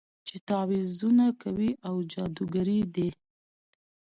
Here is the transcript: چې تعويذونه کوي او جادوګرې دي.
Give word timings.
چې 0.27 0.35
تعويذونه 0.47 1.25
کوي 1.41 1.71
او 1.87 1.95
جادوګرې 2.11 2.79
دي. 2.95 3.09